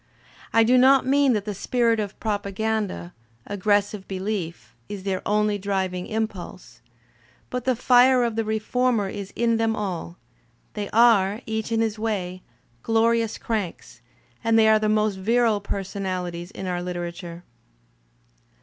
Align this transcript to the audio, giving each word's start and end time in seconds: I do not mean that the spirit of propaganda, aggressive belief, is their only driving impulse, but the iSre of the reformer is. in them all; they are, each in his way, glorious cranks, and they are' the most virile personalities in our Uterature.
I 0.51 0.63
do 0.63 0.79
not 0.79 1.05
mean 1.05 1.33
that 1.33 1.45
the 1.45 1.53
spirit 1.53 1.99
of 1.99 2.19
propaganda, 2.19 3.13
aggressive 3.45 4.07
belief, 4.07 4.73
is 4.89 5.03
their 5.03 5.21
only 5.27 5.59
driving 5.59 6.07
impulse, 6.07 6.81
but 7.51 7.65
the 7.65 7.75
iSre 7.75 8.25
of 8.25 8.35
the 8.35 8.43
reformer 8.43 9.09
is. 9.09 9.31
in 9.35 9.57
them 9.57 9.75
all; 9.75 10.17
they 10.73 10.89
are, 10.89 11.41
each 11.45 11.71
in 11.71 11.81
his 11.81 11.99
way, 11.99 12.41
glorious 12.81 13.37
cranks, 13.37 14.01
and 14.43 14.57
they 14.57 14.67
are' 14.67 14.79
the 14.79 14.89
most 14.89 15.17
virile 15.19 15.61
personalities 15.61 16.49
in 16.49 16.65
our 16.65 16.79
Uterature. 16.81 17.43